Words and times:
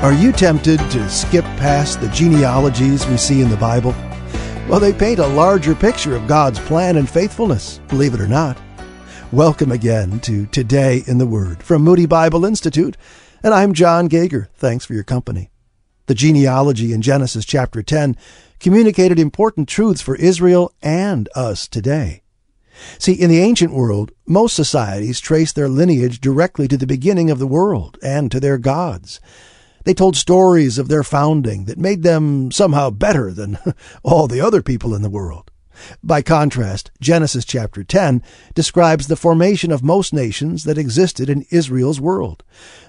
Are 0.00 0.12
you 0.12 0.30
tempted 0.30 0.78
to 0.92 1.10
skip 1.10 1.44
past 1.56 2.00
the 2.00 2.08
genealogies 2.10 3.04
we 3.08 3.16
see 3.16 3.40
in 3.40 3.50
the 3.50 3.56
Bible? 3.56 3.90
Well, 4.68 4.78
they 4.78 4.92
paint 4.92 5.18
a 5.18 5.26
larger 5.26 5.74
picture 5.74 6.14
of 6.14 6.28
God's 6.28 6.60
plan 6.60 6.96
and 6.96 7.10
faithfulness, 7.10 7.80
believe 7.88 8.14
it 8.14 8.20
or 8.20 8.28
not. 8.28 8.56
Welcome 9.32 9.72
again 9.72 10.20
to 10.20 10.46
Today 10.46 11.02
in 11.08 11.18
the 11.18 11.26
Word 11.26 11.64
from 11.64 11.82
Moody 11.82 12.06
Bible 12.06 12.44
Institute, 12.44 12.96
and 13.42 13.52
I'm 13.52 13.74
John 13.74 14.06
Gager. 14.06 14.48
Thanks 14.54 14.84
for 14.84 14.94
your 14.94 15.02
company. 15.02 15.50
The 16.06 16.14
genealogy 16.14 16.92
in 16.92 17.02
Genesis 17.02 17.44
chapter 17.44 17.82
10 17.82 18.16
communicated 18.60 19.18
important 19.18 19.68
truths 19.68 20.00
for 20.00 20.14
Israel 20.14 20.72
and 20.80 21.28
us 21.34 21.66
today. 21.66 22.22
See, 23.00 23.14
in 23.14 23.30
the 23.30 23.40
ancient 23.40 23.72
world, 23.72 24.12
most 24.28 24.54
societies 24.54 25.18
traced 25.18 25.56
their 25.56 25.68
lineage 25.68 26.20
directly 26.20 26.68
to 26.68 26.76
the 26.76 26.86
beginning 26.86 27.32
of 27.32 27.40
the 27.40 27.48
world 27.48 27.98
and 28.00 28.30
to 28.30 28.38
their 28.38 28.58
gods. 28.58 29.18
They 29.88 29.94
told 29.94 30.16
stories 30.16 30.76
of 30.76 30.88
their 30.88 31.02
founding 31.02 31.64
that 31.64 31.78
made 31.78 32.02
them 32.02 32.50
somehow 32.50 32.90
better 32.90 33.32
than 33.32 33.58
all 34.02 34.28
the 34.28 34.38
other 34.38 34.60
people 34.60 34.94
in 34.94 35.00
the 35.00 35.08
world. 35.08 35.50
By 36.02 36.20
contrast, 36.20 36.90
Genesis 37.00 37.46
chapter 37.46 37.82
10 37.82 38.22
describes 38.54 39.06
the 39.06 39.16
formation 39.16 39.72
of 39.72 39.82
most 39.82 40.12
nations 40.12 40.64
that 40.64 40.76
existed 40.76 41.30
in 41.30 41.46
Israel's 41.50 42.02
world. 42.02 42.44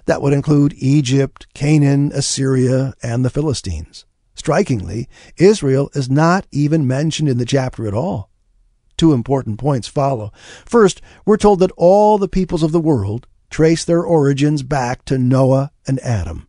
That 0.07 0.21
would 0.21 0.34
include 0.34 0.73
Egypt, 0.76 1.48
Canaan, 1.54 2.12
Assyria, 2.13 2.95
and 3.02 3.23
the 3.23 3.29
Philistines. 3.29 4.04
Strikingly, 4.35 5.07
Israel 5.38 5.90
is 5.93 6.09
not 6.09 6.48
even 6.52 6.85
mentioned 6.85 7.29
in 7.29 7.38
the 7.38 7.45
chapter 7.45 7.88
at 7.88 7.93
all. 7.93 8.29
Two 8.98 9.13
important 9.13 9.57
points 9.57 9.88
follow. 9.88 10.34
First, 10.66 11.02
we're 11.26 11.38
told 11.38 11.59
that 11.59 11.71
all 11.77 12.18
the 12.18 12.27
peoples 12.27 12.62
of 12.62 12.73
the 12.73 12.81
world 12.81 13.26
trace 13.49 13.85
their 13.85 14.04
origins 14.04 14.63
back 14.63 15.05
to 15.05 15.18
Noah 15.18 15.71
and 15.88 15.98
Adam. 16.02 16.48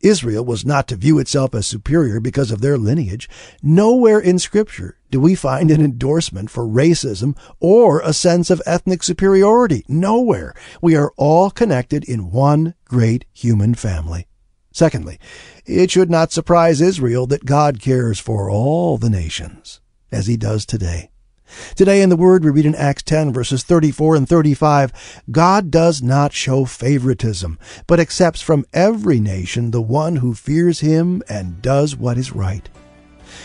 Israel 0.00 0.44
was 0.44 0.64
not 0.64 0.88
to 0.88 0.96
view 0.96 1.18
itself 1.18 1.54
as 1.54 1.66
superior 1.66 2.20
because 2.20 2.50
of 2.50 2.60
their 2.60 2.78
lineage. 2.78 3.28
Nowhere 3.62 4.20
in 4.20 4.38
Scripture 4.38 4.98
do 5.10 5.20
we 5.20 5.34
find 5.34 5.70
an 5.70 5.80
endorsement 5.80 6.50
for 6.50 6.64
racism 6.64 7.36
or 7.60 8.00
a 8.00 8.12
sense 8.12 8.50
of 8.50 8.62
ethnic 8.66 9.02
superiority. 9.02 9.84
Nowhere. 9.88 10.54
We 10.82 10.96
are 10.96 11.12
all 11.16 11.50
connected 11.50 12.04
in 12.04 12.30
one 12.30 12.74
great 12.84 13.24
human 13.32 13.74
family. 13.74 14.26
Secondly, 14.72 15.18
it 15.64 15.90
should 15.90 16.10
not 16.10 16.32
surprise 16.32 16.80
Israel 16.80 17.26
that 17.28 17.46
God 17.46 17.80
cares 17.80 18.18
for 18.18 18.50
all 18.50 18.98
the 18.98 19.08
nations, 19.08 19.80
as 20.12 20.26
he 20.26 20.36
does 20.36 20.66
today. 20.66 21.10
Today 21.74 22.02
in 22.02 22.08
the 22.08 22.16
Word, 22.16 22.44
we 22.44 22.50
read 22.50 22.66
in 22.66 22.74
Acts 22.74 23.02
10, 23.02 23.32
verses 23.32 23.62
34 23.62 24.16
and 24.16 24.28
35 24.28 25.22
God 25.30 25.70
does 25.70 26.02
not 26.02 26.32
show 26.32 26.64
favoritism, 26.64 27.58
but 27.86 28.00
accepts 28.00 28.40
from 28.40 28.66
every 28.72 29.20
nation 29.20 29.70
the 29.70 29.82
one 29.82 30.16
who 30.16 30.34
fears 30.34 30.80
him 30.80 31.22
and 31.28 31.62
does 31.62 31.96
what 31.96 32.18
is 32.18 32.32
right. 32.32 32.68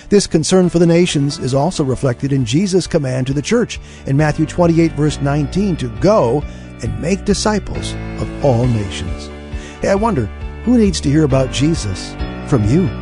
This 0.10 0.28
concern 0.28 0.70
for 0.70 0.80
the 0.80 0.86
nations 0.86 1.40
is 1.40 1.54
also 1.54 1.84
reflected 1.84 2.32
in 2.32 2.46
Jesus' 2.46 2.88
command 2.88 3.28
to 3.28 3.34
the 3.34 3.42
church 3.42 3.80
in 4.06 4.18
Matthew 4.18 4.46
28, 4.46 4.92
verse 4.94 5.20
19, 5.22 5.78
to 5.78 5.90
go 6.00 6.42
and 6.84 7.02
make 7.02 7.26
disciples 7.26 7.94
of 8.22 8.46
all 8.46 8.66
nations. 8.66 9.28
Hey, 9.82 9.90
I 9.90 9.96
wonder, 9.96 10.26
who 10.64 10.78
needs 10.78 11.02
to 11.02 11.10
hear 11.10 11.24
about 11.24 11.52
Jesus 11.52 12.14
from 12.48 12.64
you? 12.66 13.01